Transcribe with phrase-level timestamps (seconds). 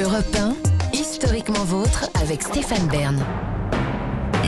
[0.00, 0.54] Europe 1,
[0.92, 3.20] historiquement vôtre avec Stéphane Bern.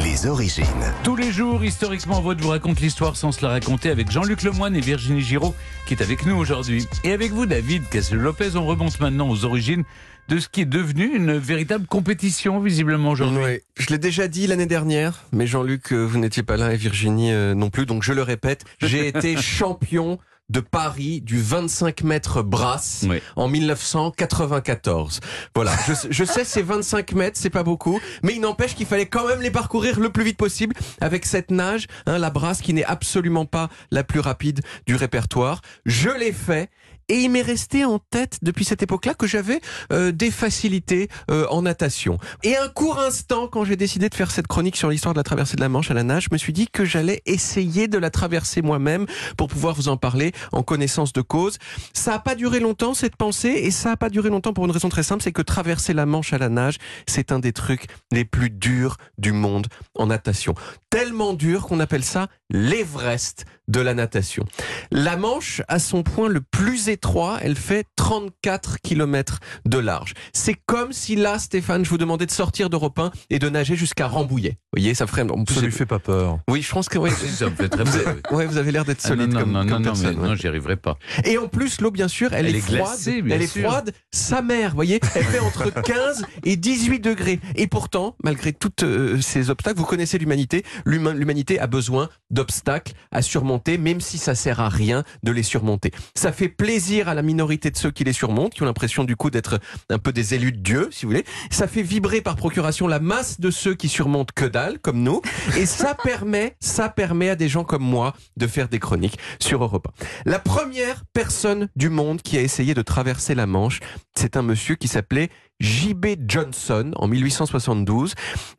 [0.04, 0.64] Les origines.
[1.02, 4.76] Tous les jours, historiquement, votre vous raconte l'histoire sans se la raconter avec Jean-Luc Lemoyne
[4.76, 5.52] et Virginie Giraud
[5.86, 6.86] qui est avec nous aujourd'hui.
[7.02, 9.82] Et avec vous, David Cassel-Lopez, on remonte maintenant aux origines
[10.28, 13.58] de ce qui est devenu une véritable compétition, visiblement, aujourd'hui.
[13.76, 17.32] Je l'ai déjà dit l'année dernière, mais Jean-Luc, euh, vous n'étiez pas là et Virginie
[17.32, 20.20] euh, non plus, donc je le répète, j'ai été champion
[20.50, 23.22] de Paris du 25 mètres brasse Oui.
[23.36, 25.20] en 1994.
[25.54, 29.06] Voilà, je, je sais ces 25 mètres, c'est pas beaucoup, mais il n'empêche qu'il fallait
[29.06, 32.74] quand même les parcourir le plus vite possible avec cette nage, hein, la brasse qui
[32.74, 35.62] n'est absolument pas la plus rapide du répertoire.
[35.86, 36.68] Je l'ai fait.
[37.10, 39.60] Et il m'est resté en tête depuis cette époque-là que j'avais
[39.92, 42.18] euh, des facilités euh, en natation.
[42.44, 45.24] Et un court instant, quand j'ai décidé de faire cette chronique sur l'histoire de la
[45.24, 47.98] traversée de la Manche à la nage, je me suis dit que j'allais essayer de
[47.98, 51.58] la traverser moi-même pour pouvoir vous en parler en connaissance de cause.
[51.94, 54.70] Ça n'a pas duré longtemps cette pensée et ça n'a pas duré longtemps pour une
[54.70, 56.76] raison très simple, c'est que traverser la Manche à la nage,
[57.08, 60.54] c'est un des trucs les plus durs du monde en natation.
[60.90, 64.44] Tellement dur qu'on appelle ça l'Everest de la natation.
[64.90, 66.99] La Manche, à son point le plus étroit,
[67.42, 70.14] elle fait 34 km de large.
[70.32, 73.76] C'est comme si là, Stéphane, je vous demandais de sortir d'Europe 1 et de nager
[73.76, 74.56] jusqu'à Rambouillet.
[74.72, 75.26] Vous voyez, ça ferait...
[75.52, 76.38] Ça lui fait pas peur.
[76.48, 76.96] Oui, je pense que...
[76.96, 78.16] Oui, Ça me fait très peur.
[78.30, 80.14] ouais, vous avez l'air d'être Ah, non, solide non, comme, non, comme non, non, personne.
[80.16, 80.28] mais ouais.
[80.28, 80.96] non, j'y arriverai pas.
[81.24, 82.78] Et en plus, l'eau, bien sûr, elle, Elle est, est froide.
[82.78, 83.62] glacée, elle est sûr.
[83.68, 87.40] froide, sa mère, vous voyez, elle fait entre 15 et 18 degrés.
[87.56, 90.64] Et pourtant, malgré tous euh, ces obstacles, vous connaissez l'humanité.
[90.84, 95.90] L'humanité a besoin d'obstacles à surmonter, même si ça sert à rien de les surmonter.
[96.14, 99.16] Ça fait plaisir à la minorité de ceux qui les surmontent, qui ont l'impression du
[99.16, 101.24] coup d'être un peu des élus de Dieu, si vous voulez.
[101.50, 105.22] Ça fait vibrer par procuration la masse de ceux qui surmontent que dalle, comme nous.
[105.56, 109.62] Et ça permet, ça permet à des gens comme moi de faire des chroniques sur
[109.62, 109.88] Europe
[110.26, 110.30] 1.
[110.30, 113.80] La première personne du monde qui a essayé de traverser la Manche,
[114.14, 115.30] c'est un monsieur qui s'appelait
[115.60, 116.06] J.B.
[116.26, 118.14] Johnson en 1872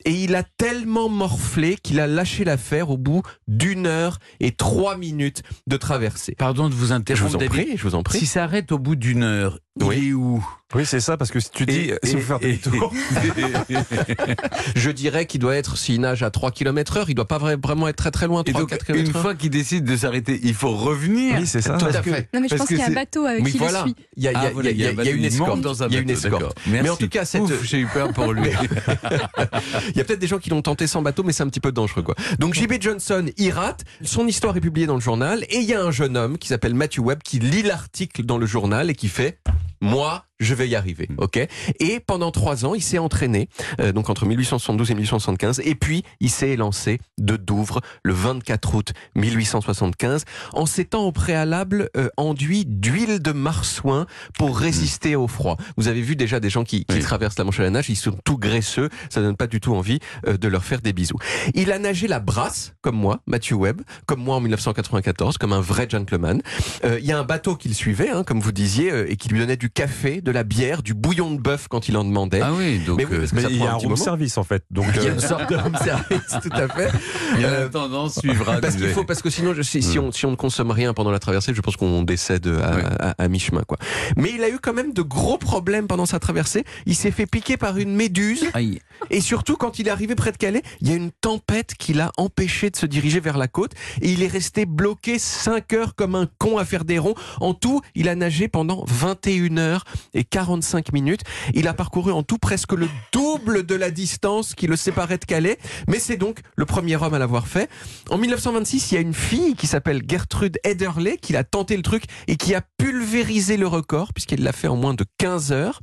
[0.06, 4.96] et il a tellement morflé qu'il a lâché l'affaire au bout d'une heure et trois
[4.98, 6.36] minutes de traversée.
[6.38, 7.66] Pardon de vous Je interrompre, vous en David.
[7.68, 8.20] prie, je vous en prie.
[8.20, 9.96] Si ça arrête au bout d'une heure, Oui.
[9.98, 10.46] il est où?
[10.74, 12.58] Oui, c'est ça, parce que si tu dis, Et- si vous et- faites et- des
[12.60, 12.94] tours,
[14.76, 17.60] Je dirais qu'il doit être, s'il nage à 3 km heure, il doit pas vra-
[17.62, 19.22] vraiment être très très loin, Et 3 donc, 4 une heure.
[19.22, 21.38] fois qu'il décide de s'arrêter, il faut revenir.
[21.40, 21.78] oui, c'est ça.
[21.78, 22.30] Tout à fait.
[22.34, 23.80] Non, mais je Parce pense qu'il y a un bateau avec Oui, qui voilà.
[23.84, 23.96] le suit.
[24.16, 25.26] Il y a, il y a- Ah, voilà, il y a- il y a une
[25.26, 25.62] escorte.
[25.62, 26.58] dans un Il y a une bateau, escorte.
[26.68, 28.50] Mais en tout cas, cette, j'ai eu peur pour lui.
[29.90, 31.60] Il y a peut-être des gens qui l'ont tenté sans bateau, mais c'est un petit
[31.60, 32.16] peu dangereux, quoi.
[32.40, 32.74] Donc, J.B.
[32.80, 33.84] Johnson, il rate.
[34.04, 35.44] Son histoire est publiée dans le journal.
[35.50, 38.38] Et il y a un jeune homme qui s'appelle Matthew Webb qui lit l'article dans
[38.38, 39.40] le journal et qui fait
[39.82, 41.48] moi, je vais y arriver, ok?
[41.80, 43.48] Et pendant trois ans, il s'est entraîné,
[43.80, 48.76] euh, donc entre 1872 et 1875, et puis il s'est lancé de Douvres le 24
[48.76, 54.06] août 1875, en s'étant au préalable euh, enduit d'huile de marsouin
[54.38, 55.58] pour résister au froid.
[55.78, 57.02] Vous avez vu déjà des gens qui, qui Oui.
[57.02, 59.74] traversent la Manche à la nage, ils sont tout graisseux, ça donne pas du tout
[59.76, 61.18] envie euh, de leur faire des bisous.
[61.54, 65.62] Il a nagé la brasse, comme moi, Matthew Webb, comme moi en 1994, comme un
[65.62, 66.42] vrai gentleman.
[66.86, 69.16] Euh, Il y a un bateau qui le suivait, hein, comme vous disiez, euh, et
[69.18, 72.04] qui lui donnait du café, de la bière, du bouillon de bœuf quand il en
[72.04, 72.42] demandait.
[72.42, 73.84] Ah oui, donc Mais oui, euh, parce que Mais ça il y a un room
[73.92, 73.96] moment.
[73.96, 74.64] service en fait.
[74.72, 76.90] Donc, Il y a euh, une sorte de home service, tout à fait.
[77.36, 78.60] il y a Euh, la tendance suivra.
[78.62, 80.94] parce qu'il faut, parce que sinon, je, si, si on, si on ne consomme rien
[80.94, 82.84] pendant la traversée, je pense qu'on décède à, Ouais.
[83.00, 83.78] à- à mi-chemin, quoi.
[84.18, 86.64] Mais il a eu quand même de gros problèmes pendant sa traversée.
[86.86, 88.46] Il s'est fait piquer par une méduse.
[88.54, 88.80] Aïe.
[89.10, 91.94] Et surtout, quand il est arrivé près de Calais, il y a une tempête qui
[91.94, 93.72] l'a empêché de se diriger vers la côte.
[94.02, 97.16] Et il est resté bloqué 5 heures comme un con à faire des ronds.
[97.40, 99.84] En tout, il a nagé pendant 21 heures
[100.14, 101.22] et 45 minutes.
[101.54, 105.26] Il a parcouru en tout presque le double de la distance qui le séparait de
[105.26, 105.58] Calais.
[105.88, 107.70] Mais c'est donc le premier homme à l'avoir fait.
[108.10, 111.84] En 1926, il y a une fille qui s'appelle Gertrude Ederle qui a tenté le
[111.84, 115.82] truc et qui a pulvérisé le record puisqu'elle l'a fait en moins de 15 heures.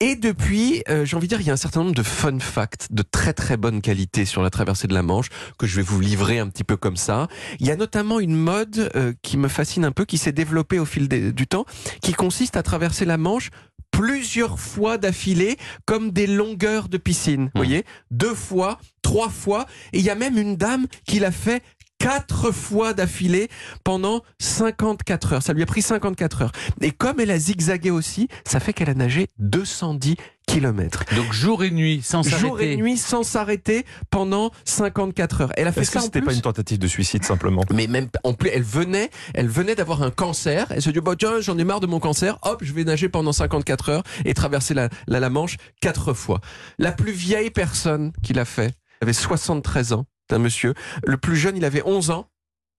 [0.00, 2.38] Et depuis, euh, j'ai envie de dire, il y a un certain nombre de fun
[2.40, 5.28] facts de très très bonne qualité sur la traversée de la Manche
[5.58, 7.28] que je vais vous livrer un petit peu comme ça.
[7.60, 10.78] Il y a notamment une mode euh, qui me fascine un peu, qui s'est développée
[10.78, 11.64] au fil des- du temps,
[12.02, 13.50] qui consiste à traverser la Manche
[13.92, 15.56] plusieurs fois d'affilée
[15.86, 17.44] comme des longueurs de piscine.
[17.54, 19.66] Vous voyez Deux fois, trois fois.
[19.92, 21.62] Et il y a même une dame qui l'a fait
[22.04, 23.48] quatre fois d'affilée
[23.82, 25.42] pendant 54 heures.
[25.42, 26.52] Ça lui a pris 54 heures.
[26.82, 30.16] Et comme elle a zigzagué aussi, ça fait qu'elle a nagé 210
[30.46, 31.04] kilomètres.
[31.16, 32.40] Donc jour et nuit, sans s'arrêter.
[32.46, 35.52] Jour et nuit sans s'arrêter pendant 54 heures.
[35.56, 36.26] Elle a fait Est-ce que ça en c'était plus.
[36.26, 37.62] pas une tentative de suicide simplement?
[37.72, 40.66] Mais même en plus, elle venait, elle venait d'avoir un cancer.
[40.70, 42.38] Elle se dit bah tiens, j'en ai marre de mon cancer.
[42.42, 46.42] Hop, je vais nager pendant 54 heures et traverser la, la, la Manche quatre fois.
[46.78, 50.04] La plus vieille personne qui l'a fait avait 73 ans.
[50.30, 50.74] Un monsieur.
[51.04, 52.28] Le plus jeune, il avait 11 ans.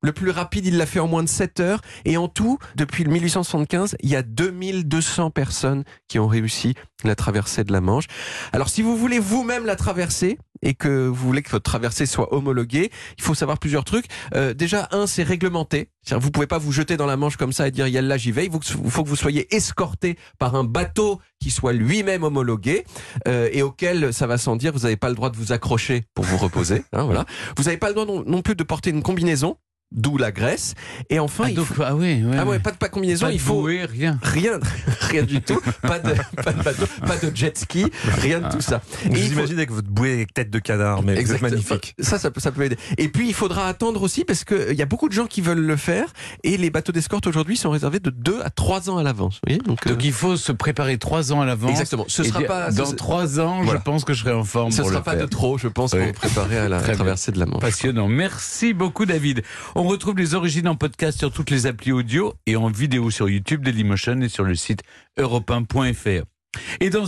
[0.02, 1.82] Le plus rapide, il l'a fait en moins de 7 heures.
[2.06, 7.16] Et en tout, depuis le 1875, il y a 2200 personnes qui ont réussi la
[7.16, 8.06] traversée de la Manche.
[8.52, 12.34] Alors, si vous voulez vous-même la traverser et que vous voulez que votre traversée soit
[12.34, 14.06] homologuée, il faut savoir plusieurs trucs.
[14.36, 15.90] Euh, déjà, un, c'est réglementé.
[16.12, 18.46] Vous pouvez pas vous jeter dans la Manche comme ça et dire, là, j'y vais.
[18.46, 22.86] Il faut que, faut que vous soyez escorté par un bateau qui soit lui-même homologué
[23.28, 26.04] euh, et auquel, ça va sans dire, vous n'avez pas le droit de vous accrocher
[26.14, 26.84] pour vous reposer.
[26.94, 27.26] Hein, voilà.
[27.58, 29.58] Vous n'avez pas le droit non plus de porter une combinaison,
[29.96, 30.76] d'où la Grèce.
[31.10, 32.92] Et enfin, Ah, il donc, faut- ah oui, ouais, ah ouais, pas de pas de
[32.94, 34.20] combinaison, Pas de il faut bouée, rien.
[34.22, 34.60] rien,
[35.02, 36.14] rien du tout, pas de,
[36.44, 37.86] pas de bateau, pas de jet ski,
[38.20, 38.82] rien de tout ça.
[39.04, 41.50] Je Et vous il faut- avec votre bouée avec tête de canard, mais Exactement.
[41.50, 41.96] magnifique.
[42.00, 42.78] Ça, ça peut, ça peut aider.
[42.98, 45.42] Et puis, il faudra attendre aussi parce que il y a beaucoup de gens qui
[45.42, 46.08] veulent le faire
[46.44, 49.36] et les bateaux d'escorte aujourd'hui sont réservés de 2 à 3 ans à l'avance.
[49.36, 51.72] Vous voyez Donc, euh, Donc il faut se préparer trois ans à l'avance.
[51.72, 52.06] exactement.
[52.08, 53.80] Ce sera pas, dans ce, trois ans, Voilà.
[53.80, 55.22] je pense que je serai en forme ce pour sera le pas faire.
[55.22, 56.04] de trop, je pense, Oui.
[56.12, 57.62] pour préparer à la traversée de la Manche.
[57.62, 58.08] Passionnant.
[58.08, 59.44] Merci beaucoup, David.
[59.86, 63.30] On retrouve les origines en podcast sur toutes les applis audio et en vidéo sur
[63.30, 64.82] YouTube, Dailymotion et sur le site
[65.20, 66.24] europe1.fr.
[66.80, 67.04] Et dans